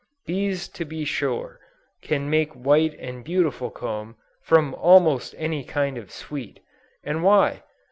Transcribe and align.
Bees 0.25 0.67
to 0.69 0.83
be 0.83 1.05
sure, 1.05 1.59
can 2.01 2.27
make 2.27 2.53
white 2.53 2.95
and 2.99 3.23
beautiful 3.23 3.69
comb, 3.69 4.15
from 4.41 4.73
almost 4.73 5.35
any 5.37 5.63
kind 5.63 5.95
of 5.95 6.09
sweet; 6.09 6.59
and 7.03 7.21
why? 7.21 7.61